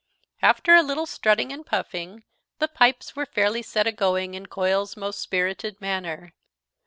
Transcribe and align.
After 0.41 0.73
a 0.73 0.81
little 0.81 1.05
strutting 1.05 1.53
and 1.53 1.63
puffing, 1.63 2.23
the 2.57 2.67
pipes 2.67 3.15
were 3.15 3.27
fairly 3.27 3.61
set 3.61 3.85
a 3.85 3.91
going 3.91 4.33
in 4.33 4.47
Coil's 4.47 4.97
most 4.97 5.19
spirited 5.19 5.79
manner. 5.79 6.33